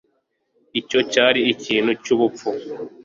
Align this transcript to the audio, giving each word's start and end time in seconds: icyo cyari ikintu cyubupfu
icyo 0.79 0.99
cyari 1.11 1.39
ikintu 1.53 1.91
cyubupfu 2.03 2.49